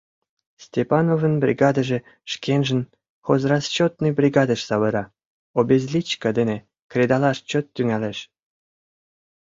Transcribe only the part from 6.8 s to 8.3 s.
кредалаш чот тӱҥалеш.